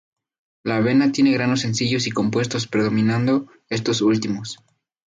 [0.63, 4.57] La avena tiene granos sencillos y compuestos predominando estos últimos.